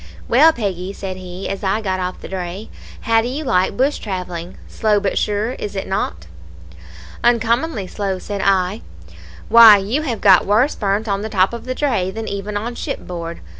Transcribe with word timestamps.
"'Well, 0.27 0.51
Peggy,' 0.51 0.93
said 0.93 1.17
he, 1.17 1.47
as 1.47 1.63
I 1.63 1.79
got 1.79 1.99
off 1.99 2.21
the 2.21 2.27
dray, 2.27 2.69
'how 3.01 3.21
do 3.21 3.27
you 3.27 3.43
like 3.43 3.77
bush 3.77 3.99
travelling? 3.99 4.57
Slow, 4.67 4.99
but 4.99 5.15
sure, 5.15 5.51
is 5.51 5.75
it 5.75 5.87
not?' 5.87 6.25
"'Uncommonly 7.23 7.85
slow,' 7.85 8.17
said 8.17 8.41
I. 8.43 8.81
"'Why, 9.47 9.77
you 9.77 10.01
have 10.01 10.19
got 10.19 10.47
worse 10.47 10.73
burnt 10.73 11.07
on 11.07 11.21
the 11.21 11.29
top 11.29 11.53
of 11.53 11.65
the 11.65 11.75
dray 11.75 12.09
than 12.09 12.27
even 12.27 12.57
on 12.57 12.73
shipboard. 12.73 13.41